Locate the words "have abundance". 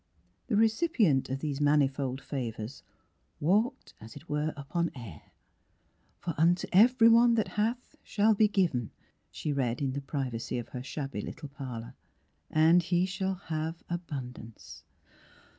13.35-14.83